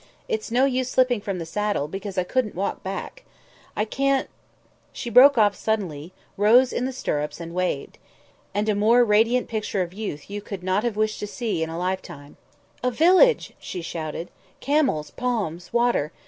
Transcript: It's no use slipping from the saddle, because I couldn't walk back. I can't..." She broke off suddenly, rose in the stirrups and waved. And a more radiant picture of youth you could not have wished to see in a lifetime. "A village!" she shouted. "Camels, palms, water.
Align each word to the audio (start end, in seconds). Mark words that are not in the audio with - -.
It's 0.27 0.49
no 0.49 0.65
use 0.65 0.89
slipping 0.89 1.21
from 1.21 1.37
the 1.37 1.45
saddle, 1.45 1.87
because 1.87 2.17
I 2.17 2.23
couldn't 2.23 2.55
walk 2.55 2.81
back. 2.81 3.23
I 3.75 3.85
can't..." 3.85 4.27
She 4.93 5.11
broke 5.11 5.37
off 5.37 5.55
suddenly, 5.55 6.11
rose 6.37 6.73
in 6.73 6.85
the 6.85 6.91
stirrups 6.91 7.39
and 7.39 7.53
waved. 7.53 7.99
And 8.51 8.67
a 8.67 8.73
more 8.73 9.05
radiant 9.05 9.47
picture 9.47 9.83
of 9.83 9.93
youth 9.93 10.27
you 10.27 10.41
could 10.41 10.63
not 10.63 10.83
have 10.83 10.97
wished 10.97 11.19
to 11.19 11.27
see 11.27 11.61
in 11.61 11.69
a 11.69 11.77
lifetime. 11.77 12.37
"A 12.83 12.89
village!" 12.89 13.53
she 13.59 13.83
shouted. 13.83 14.31
"Camels, 14.59 15.11
palms, 15.11 15.71
water. 15.71 16.11